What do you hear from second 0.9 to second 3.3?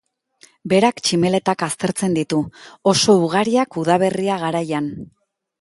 tximeletak aztertzen ditu, oso